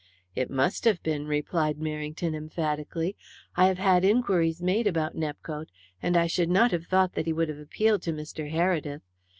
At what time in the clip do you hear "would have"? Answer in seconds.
7.31-7.59